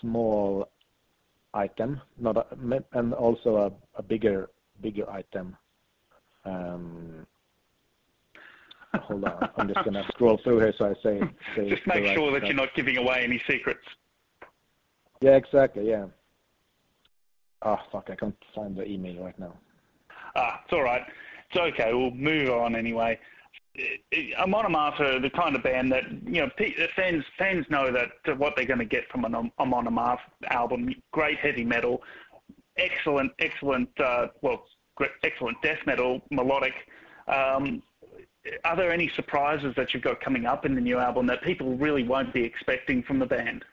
small 0.00 0.68
item, 1.52 2.00
not 2.18 2.36
a, 2.36 2.46
and 2.92 3.12
also 3.12 3.56
a, 3.56 3.98
a 3.98 4.02
bigger 4.02 4.48
bigger 4.80 5.10
item. 5.10 5.56
Um, 6.44 7.26
hold 8.94 9.24
on, 9.24 9.50
I'm 9.56 9.68
just 9.68 9.84
gonna 9.84 10.04
scroll 10.12 10.40
through 10.44 10.58
here 10.60 10.74
so 10.78 10.86
I 10.86 10.94
say. 11.02 11.20
say 11.56 11.68
just 11.68 11.86
make 11.86 12.04
right 12.04 12.14
sure 12.14 12.30
that 12.30 12.38
stuff. 12.38 12.48
you're 12.48 12.56
not 12.56 12.74
giving 12.74 12.96
away 12.96 13.24
any 13.24 13.42
secrets. 13.48 13.84
Yeah, 15.20 15.36
exactly. 15.36 15.88
Yeah. 15.88 16.06
Ah, 17.62 17.80
oh, 17.80 17.88
fuck! 17.90 18.10
I 18.10 18.16
can't 18.16 18.36
find 18.54 18.76
the 18.76 18.86
email 18.86 19.24
right 19.24 19.38
now. 19.38 19.54
Ah, 20.36 20.60
it's 20.64 20.72
all 20.72 20.82
right. 20.82 21.02
It's 21.50 21.58
okay. 21.58 21.92
We'll 21.92 22.10
move 22.10 22.50
on 22.50 22.76
anyway. 22.76 23.18
Amarth 24.38 25.00
are 25.00 25.20
the 25.20 25.30
kind 25.30 25.54
of 25.54 25.62
band 25.62 25.92
that 25.92 26.04
you 26.24 26.40
know 26.40 26.50
fans 26.94 27.24
fans 27.38 27.66
know 27.68 27.92
that 27.92 28.38
what 28.38 28.54
they're 28.56 28.66
going 28.66 28.78
to 28.78 28.84
get 28.84 29.08
from 29.10 29.24
an 29.24 29.50
Amon 29.58 29.86
Amarth 29.86 30.20
album. 30.50 30.94
Great 31.12 31.38
heavy 31.38 31.64
metal, 31.64 32.02
excellent 32.78 33.32
excellent 33.38 33.88
uh, 34.00 34.28
well 34.42 34.64
excellent 35.22 35.60
death 35.62 35.78
metal, 35.86 36.22
melodic. 36.30 36.74
Um, 37.28 37.82
are 38.64 38.76
there 38.76 38.92
any 38.92 39.10
surprises 39.16 39.74
that 39.76 39.92
you've 39.92 40.04
got 40.04 40.20
coming 40.20 40.46
up 40.46 40.64
in 40.64 40.74
the 40.74 40.80
new 40.80 40.98
album 40.98 41.26
that 41.26 41.42
people 41.42 41.76
really 41.76 42.04
won't 42.04 42.32
be 42.32 42.44
expecting 42.44 43.02
from 43.02 43.18
the 43.18 43.26
band? 43.26 43.64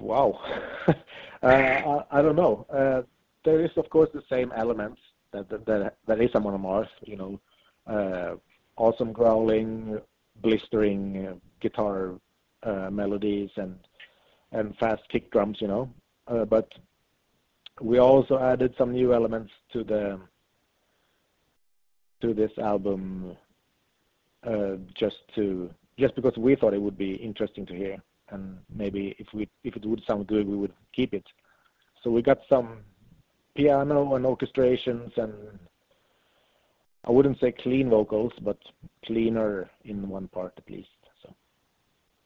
Wow, 0.00 0.40
uh, 0.88 0.94
I, 1.42 2.02
I, 2.10 2.22
don't 2.22 2.36
know. 2.36 2.66
Uh, 2.70 3.02
there 3.44 3.64
is 3.64 3.70
of 3.76 3.90
course 3.90 4.10
the 4.14 4.22
same 4.30 4.52
elements 4.56 5.00
that 5.32 5.48
that, 5.50 5.66
that, 5.66 5.96
that 6.06 6.20
is 6.20 6.34
Amon 6.34 6.58
Amarth. 6.60 6.88
You 7.02 7.16
know 7.16 7.40
uh, 7.86 8.36
awesome 8.78 9.12
growling, 9.12 10.00
blistering 10.42 11.26
uh, 11.26 11.34
guitar 11.60 12.14
uh, 12.62 12.88
melodies 12.90 13.50
and 13.56 13.78
and 14.52 14.74
fast 14.78 15.02
kick 15.10 15.30
drums, 15.30 15.58
you 15.60 15.68
know. 15.68 15.90
Uh, 16.26 16.44
but 16.44 16.72
we 17.80 17.98
also 17.98 18.38
added 18.38 18.74
some 18.78 18.92
new 18.92 19.12
elements 19.12 19.52
to 19.72 19.84
the 19.84 20.18
to 22.20 22.34
this 22.34 22.50
album 22.58 23.36
uh, 24.46 24.76
just 24.94 25.16
to 25.34 25.70
just 25.98 26.14
because 26.14 26.36
we 26.36 26.54
thought 26.54 26.74
it 26.74 26.80
would 26.80 26.98
be 26.98 27.14
interesting 27.14 27.66
to 27.66 27.74
hear 27.74 27.96
and 28.30 28.58
maybe 28.74 29.14
if 29.18 29.26
we 29.32 29.48
if 29.64 29.76
it 29.76 29.84
would 29.84 30.02
sound 30.06 30.26
good 30.26 30.46
we 30.46 30.56
would 30.56 30.72
keep 30.92 31.14
it 31.14 31.24
so 32.02 32.10
we 32.10 32.22
got 32.22 32.38
some 32.48 32.78
piano 33.54 34.14
and 34.14 34.24
orchestrations 34.24 35.16
and 35.16 35.32
I 37.08 37.10
wouldn't 37.10 37.40
say 37.40 37.52
clean 37.52 37.88
vocals, 37.88 38.32
but 38.42 38.58
cleaner 39.06 39.70
in 39.84 40.08
one 40.08 40.28
part 40.28 40.52
at 40.58 40.70
least. 40.70 40.88
So. 41.22 41.34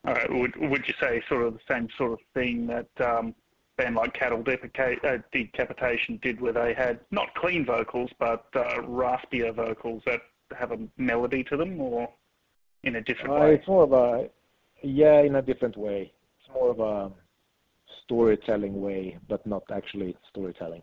Right. 0.03 0.31
Would 0.31 0.55
would 0.57 0.87
you 0.87 0.93
say 0.99 1.23
sort 1.29 1.43
of 1.43 1.53
the 1.53 1.73
same 1.73 1.87
sort 1.97 2.11
of 2.11 2.19
thing 2.33 2.67
that 2.67 2.89
um, 3.01 3.33
band 3.77 3.95
like 3.95 4.13
Cattle 4.13 4.43
uh, 4.45 5.17
Decapitation 5.31 6.19
did, 6.21 6.41
where 6.41 6.51
they 6.51 6.73
had 6.73 6.99
not 7.11 7.33
clean 7.35 7.65
vocals 7.65 8.11
but 8.19 8.45
uh, 8.55 8.81
raspier 8.81 9.55
vocals 9.55 10.03
that 10.05 10.21
have 10.57 10.71
a 10.71 10.79
melody 10.97 11.43
to 11.45 11.55
them, 11.55 11.79
or 11.79 12.09
in 12.83 12.97
a 12.97 13.01
different 13.01 13.31
uh, 13.31 13.39
way? 13.39 13.55
It's 13.55 13.67
more 13.67 13.83
of 13.83 13.93
a 13.93 14.29
yeah, 14.81 15.21
in 15.21 15.37
a 15.37 15.41
different 15.41 15.77
way. 15.77 16.11
It's 16.39 16.53
more 16.53 16.71
of 16.71 16.79
a 16.81 17.11
storytelling 18.03 18.81
way, 18.81 19.17
but 19.29 19.47
not 19.47 19.63
actually 19.73 20.17
storytelling. 20.29 20.81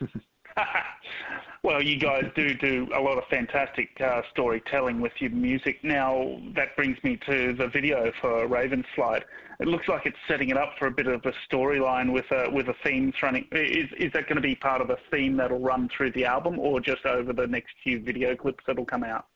well, 1.62 1.82
you 1.82 1.98
guys 1.98 2.24
do 2.34 2.54
do 2.54 2.88
a 2.94 3.00
lot 3.00 3.18
of 3.18 3.24
fantastic 3.30 3.88
uh, 4.00 4.22
storytelling 4.30 5.00
with 5.00 5.12
your 5.18 5.30
music. 5.30 5.82
Now, 5.82 6.40
that 6.54 6.76
brings 6.76 7.02
me 7.02 7.18
to 7.26 7.54
the 7.54 7.68
video 7.68 8.12
for 8.20 8.46
Raven's 8.46 8.86
Flight. 8.94 9.24
It 9.60 9.68
looks 9.68 9.88
like 9.88 10.06
it's 10.06 10.16
setting 10.26 10.50
it 10.50 10.56
up 10.56 10.74
for 10.78 10.86
a 10.86 10.90
bit 10.90 11.06
of 11.06 11.24
a 11.24 11.32
storyline 11.50 12.12
with 12.12 12.24
a 12.30 12.50
with 12.50 12.68
a 12.68 12.74
theme 12.84 13.12
running. 13.22 13.46
Is 13.52 13.88
is 13.98 14.12
that 14.12 14.26
going 14.26 14.36
to 14.36 14.42
be 14.42 14.54
part 14.54 14.80
of 14.80 14.90
a 14.90 14.98
theme 15.10 15.36
that'll 15.36 15.60
run 15.60 15.88
through 15.96 16.12
the 16.12 16.24
album, 16.24 16.58
or 16.58 16.80
just 16.80 17.04
over 17.06 17.32
the 17.32 17.46
next 17.46 17.74
few 17.82 18.02
video 18.02 18.34
clips 18.34 18.64
that'll 18.66 18.84
come 18.84 19.04
out? 19.04 19.26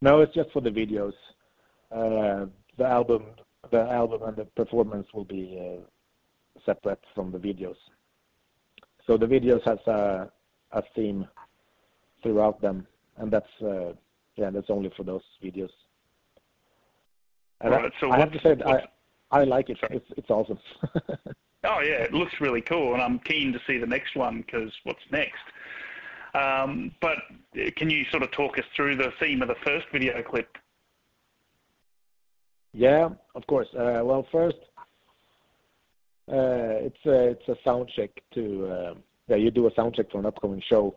No, 0.00 0.20
it's 0.20 0.34
just 0.34 0.50
for 0.52 0.62
the 0.62 0.70
videos. 0.70 1.12
Uh, 1.90 2.46
the 2.76 2.86
album, 2.86 3.24
the 3.70 3.80
album 3.80 4.22
and 4.22 4.36
the 4.36 4.44
performance 4.44 5.08
will 5.12 5.24
be 5.24 5.58
uh, 5.60 6.60
separate 6.64 7.00
from 7.14 7.32
the 7.32 7.38
videos. 7.38 7.76
So 9.08 9.16
the 9.16 9.26
videos 9.26 9.62
has 9.64 9.78
a, 9.86 10.30
a 10.72 10.82
theme 10.94 11.26
throughout 12.22 12.60
them, 12.60 12.86
and 13.16 13.32
that's 13.32 13.48
uh, 13.62 13.94
yeah, 14.36 14.50
that's 14.50 14.68
only 14.68 14.92
for 14.96 15.02
those 15.02 15.22
videos. 15.42 15.70
And 17.62 17.72
right, 17.72 17.86
I, 17.86 18.00
so 18.00 18.10
I 18.10 18.18
have 18.18 18.30
to 18.32 18.40
say 18.40 18.54
I 18.66 18.82
I 19.30 19.44
like 19.44 19.70
it. 19.70 19.78
Sorry. 19.80 19.96
It's 19.96 20.06
it's 20.18 20.30
awesome. 20.30 20.58
oh 21.64 21.80
yeah, 21.80 22.04
it 22.04 22.12
looks 22.12 22.34
really 22.38 22.60
cool, 22.60 22.92
and 22.92 23.02
I'm 23.02 23.18
keen 23.20 23.50
to 23.54 23.60
see 23.66 23.78
the 23.78 23.86
next 23.86 24.14
one 24.14 24.42
because 24.42 24.70
what's 24.84 25.00
next? 25.10 25.40
Um, 26.34 26.92
but 27.00 27.16
can 27.76 27.88
you 27.88 28.04
sort 28.10 28.22
of 28.22 28.30
talk 28.32 28.58
us 28.58 28.64
through 28.76 28.96
the 28.96 29.10
theme 29.18 29.40
of 29.40 29.48
the 29.48 29.56
first 29.64 29.86
video 29.90 30.22
clip? 30.22 30.58
Yeah, 32.74 33.08
of 33.34 33.46
course. 33.46 33.68
Uh, 33.74 34.02
well, 34.04 34.26
first 34.30 34.58
uh, 36.30 36.86
it's 36.86 37.06
a 37.06 37.28
it's 37.28 37.48
a 37.48 37.56
sound 37.64 37.90
check 37.94 38.10
to 38.34 38.66
uh, 38.66 38.94
yeah 39.28 39.36
you 39.36 39.50
do 39.50 39.66
a 39.66 39.74
sound 39.74 39.94
check 39.94 40.10
for 40.10 40.18
an 40.18 40.26
upcoming 40.26 40.62
show. 40.68 40.96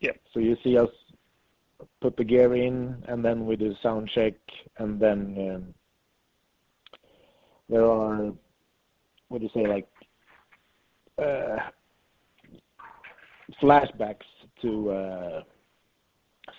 Yeah. 0.00 0.12
So 0.32 0.40
you 0.40 0.56
see 0.62 0.76
us 0.76 0.90
put 2.00 2.16
the 2.16 2.24
gear 2.24 2.54
in, 2.54 3.02
and 3.08 3.24
then 3.24 3.46
we 3.46 3.56
do 3.56 3.72
a 3.72 3.78
sound 3.82 4.10
check, 4.14 4.34
and 4.78 5.00
then 5.00 5.52
um, 5.54 5.74
there 7.68 7.86
are 7.86 8.32
what 9.28 9.40
do 9.40 9.44
you 9.44 9.50
say 9.54 9.66
like 9.66 9.88
uh, 11.18 11.70
flashbacks 13.60 14.28
to 14.60 14.90
uh, 14.90 15.42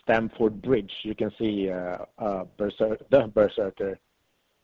Stamford 0.04 0.62
Bridge. 0.62 0.92
You 1.04 1.16
can 1.16 1.32
see 1.38 1.70
uh, 1.70 1.98
a 2.18 2.46
berser- 2.58 3.02
the 3.10 3.28
berserker 3.28 4.00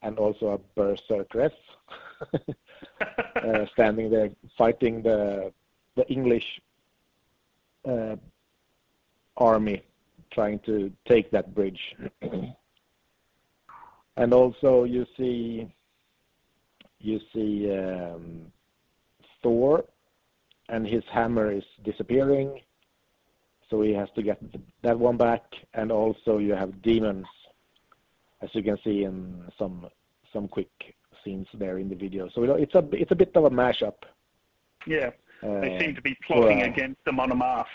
and 0.01 0.17
also 0.17 0.59
a 0.59 0.79
berserkress. 0.79 1.51
uh, 3.35 3.65
standing 3.73 4.09
there 4.09 4.29
fighting 4.57 5.01
the 5.01 5.51
the 5.95 6.07
English 6.07 6.45
uh, 7.87 8.15
army 9.37 9.81
trying 10.31 10.59
to 10.59 10.91
take 11.07 11.31
that 11.31 11.53
bridge. 11.55 11.95
and 14.17 14.33
also 14.33 14.83
you 14.83 15.05
see 15.17 15.67
you 16.99 17.19
see 17.33 17.71
um, 17.71 18.51
Thor, 19.41 19.85
and 20.67 20.85
his 20.85 21.03
hammer 21.11 21.51
is 21.51 21.63
disappearing, 21.83 22.61
so 23.69 23.81
he 23.81 23.93
has 23.93 24.09
to 24.15 24.21
get 24.21 24.37
that 24.81 24.99
one 24.99 25.17
back. 25.17 25.43
And 25.73 25.91
also 25.91 26.37
you 26.39 26.53
have 26.53 26.81
demons, 26.81 27.25
as 28.41 28.49
you 28.53 28.63
can 28.63 28.77
see 28.83 29.03
in 29.03 29.43
some 29.57 29.87
some 30.33 30.47
quick 30.47 30.95
scenes 31.29 31.47
there 31.53 31.79
in 31.79 31.89
the 31.89 31.95
video. 31.95 32.29
So 32.33 32.43
it's 32.43 32.75
a 32.75 32.83
it's 32.91 33.11
a 33.11 33.15
bit 33.15 33.31
of 33.35 33.45
a 33.45 33.49
mashup. 33.49 33.95
Yeah, 34.87 35.11
they 35.41 35.75
uh, 35.75 35.79
seem 35.79 35.95
to 35.95 36.01
be 36.01 36.17
plotting 36.25 36.61
uh, 36.63 36.65
against 36.65 37.03
the 37.05 37.11
Amon 37.11 37.31
Amarth. 37.31 37.65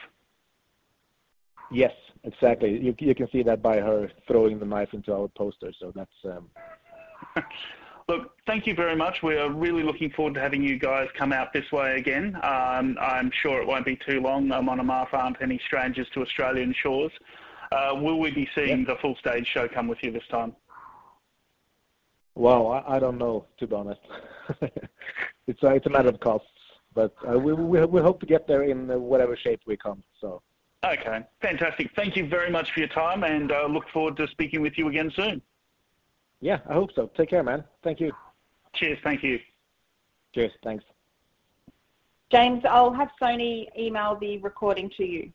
Yes, 1.70 1.92
exactly. 2.25 2.78
You 2.80 2.94
you 2.99 3.14
can 3.14 3.28
see 3.30 3.42
that 3.42 3.62
by 3.62 3.76
her 3.76 4.11
throwing 4.26 4.58
the 4.58 4.66
knife 4.66 4.92
into 4.92 5.12
our 5.12 5.28
poster. 5.28 5.73
So 5.80 5.92
that's. 5.94 6.11
Um... 6.25 6.50
Look, 8.06 8.32
thank 8.46 8.66
you 8.66 8.75
very 8.75 8.94
much. 8.94 9.23
We 9.23 9.38
are 9.38 9.50
really 9.50 9.82
looking 9.82 10.11
forward 10.11 10.34
to 10.34 10.40
having 10.40 10.62
you 10.62 10.78
guys 10.78 11.08
come 11.18 11.32
out 11.32 11.54
this 11.54 11.64
way 11.73 11.96
again. 11.96 12.37
Um, 12.42 12.99
I'm 13.00 13.30
sure 13.42 13.62
it 13.62 13.66
won't 13.66 13.87
be 13.87 13.99
too 14.06 14.20
long. 14.20 14.52
Um, 14.52 14.68
Amon 14.68 14.87
Amarth 14.87 15.14
aren't 15.14 15.40
any 15.40 15.58
strangers 15.66 16.06
to 16.12 16.20
Australian 16.20 16.75
shores. 16.82 17.12
Uh, 17.73 17.94
will 17.94 18.20
we 18.20 18.30
be 18.30 18.46
seeing 18.54 18.80
yep. 18.80 18.88
the 18.88 18.96
full 19.00 19.16
stage 19.16 19.46
show 19.54 19.66
come 19.66 19.88
with 19.88 19.96
you 20.02 20.11
this 20.11 20.26
time? 20.30 20.54
Well, 22.35 22.73
I, 22.73 22.97
I 22.97 22.99
don't 22.99 23.19
know, 23.19 23.47
to 23.59 23.67
be 23.67 23.75
honest. 23.75 24.00
it's, 25.47 25.62
a, 25.62 25.69
it's 25.69 25.87
a 25.87 25.91
matter 25.91 26.09
of 26.09 26.21
costs, 26.21 26.49
but 26.95 27.14
uh, 27.29 27.38
we, 27.38 27.53
we, 27.53 27.85
we 27.85 28.00
hope 28.00 28.21
to 28.21 28.26
get 28.26 28.47
there 28.47 28.64
in 28.64 28.88
whatever 29.00 29.37
shape 29.37 29.61
we 29.67 29.76
come. 29.76 30.03
So. 30.21 30.43
Okay, 30.85 31.21
fantastic. 31.41 31.91
Thank 31.97 32.17
you 32.17 32.29
very 32.29 32.50
much 32.50 32.71
for 32.73 32.81
your 32.81 32.88
time, 32.88 33.25
and 33.25 33.53
uh, 33.53 33.67
look 33.67 33.88
forward 33.93 34.17
to 34.19 34.26
speaking 34.29 34.61
with 34.61 34.76
you 34.76 34.88
again 34.88 35.11
soon. 35.14 35.41
Yeah, 36.41 36.59
I 36.69 36.75
hope 36.75 36.91
so. 36.95 37.11
Take 37.17 37.31
care, 37.31 37.43
man. 37.43 37.64
Thank 37.83 38.00
you. 38.00 38.12
Cheers. 38.75 38.99
Thank 39.03 39.23
you. 39.23 39.38
Cheers. 40.35 40.53
Thanks. 40.62 40.85
James, 42.31 42.64
I'll 42.69 42.93
have 42.93 43.09
Sony 43.23 43.69
email 43.79 44.19
the 44.21 44.38
recording 44.38 44.91
to 44.97 45.05
you. 45.05 45.33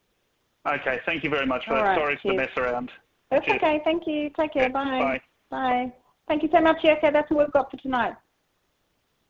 Okay. 0.68 1.00
Thank 1.06 1.24
you 1.24 1.30
very 1.30 1.46
much 1.46 1.66
for 1.66 1.76
that. 1.76 1.96
Sorry 1.98 2.20
for 2.22 2.34
the 2.34 2.38
mess 2.38 2.50
around. 2.58 2.92
That's 3.32 3.46
Cheers. 3.46 3.58
okay. 3.58 3.82
Thank 3.84 4.06
you. 4.06 4.30
Take 4.38 4.54
care. 4.54 4.70
Bye. 4.70 5.00
Bye. 5.00 5.22
Bye. 5.50 5.94
Thank 6.30 6.44
you 6.44 6.50
so 6.54 6.62
much, 6.62 6.84
Jessica. 6.84 7.10
That's 7.12 7.30
all 7.32 7.40
we've 7.40 7.52
got 7.52 7.72
for 7.72 7.78
tonight. 7.78 8.14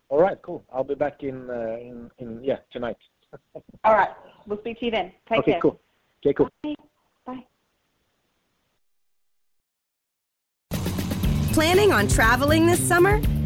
All 0.10 0.20
right. 0.20 0.38
Cool. 0.42 0.66
I'll 0.72 0.84
be 0.84 0.96
back 0.96 1.24
in 1.24 1.50
uh, 1.50 1.78
in, 1.80 2.12
in 2.20 2.44
yeah 2.44 2.58
tonight. 2.72 2.98
all 3.86 3.94
right. 3.94 4.10
We'll 4.46 4.60
speak 4.60 4.80
to 4.80 4.86
you 4.86 4.92
then. 4.92 5.14
Take 5.30 5.40
okay, 5.40 5.52
care. 5.54 5.62
Cool. 5.62 5.80
Okay. 6.26 6.34
Cool. 6.34 6.50
Bye. 6.62 6.76
Bye. 7.26 7.46
Planning 11.54 11.94
on 11.94 12.08
traveling 12.10 12.66
this 12.66 12.86
summer? 12.86 13.22